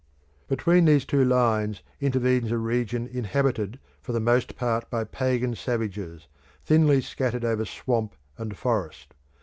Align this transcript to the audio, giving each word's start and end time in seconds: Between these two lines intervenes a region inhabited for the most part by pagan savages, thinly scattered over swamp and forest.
Between 0.47 0.85
these 0.85 1.05
two 1.05 1.23
lines 1.23 1.83
intervenes 1.99 2.49
a 2.51 2.57
region 2.57 3.05
inhabited 3.07 3.77
for 4.01 4.13
the 4.13 4.19
most 4.19 4.55
part 4.55 4.89
by 4.89 5.03
pagan 5.03 5.53
savages, 5.53 6.27
thinly 6.65 7.01
scattered 7.01 7.45
over 7.45 7.65
swamp 7.65 8.15
and 8.35 8.57
forest. 8.57 9.13